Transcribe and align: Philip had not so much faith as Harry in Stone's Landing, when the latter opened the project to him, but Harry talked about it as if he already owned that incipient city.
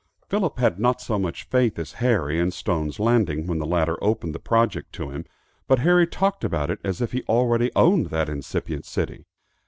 Philip 0.29 0.57
had 0.57 0.79
not 0.79 0.99
so 0.99 1.19
much 1.19 1.43
faith 1.43 1.77
as 1.77 1.91
Harry 2.01 2.39
in 2.39 2.49
Stone's 2.49 2.99
Landing, 2.99 3.45
when 3.45 3.59
the 3.59 3.67
latter 3.67 4.03
opened 4.03 4.33
the 4.33 4.39
project 4.39 4.93
to 4.93 5.11
him, 5.11 5.25
but 5.67 5.77
Harry 5.77 6.07
talked 6.07 6.43
about 6.43 6.71
it 6.71 6.79
as 6.83 7.01
if 7.01 7.11
he 7.11 7.21
already 7.29 7.69
owned 7.75 8.07
that 8.07 8.27
incipient 8.27 8.85
city. 8.85 9.27